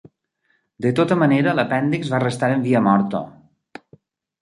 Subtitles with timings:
[0.85, 3.25] De tota manera l'apèndix va restar en via morta.